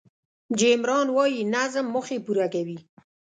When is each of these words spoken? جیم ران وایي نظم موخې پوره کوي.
جیم 0.59 0.81
ران 0.89 1.07
وایي 1.15 1.41
نظم 1.53 1.85
موخې 1.93 2.17
پوره 2.25 2.47
کوي. 2.53 2.77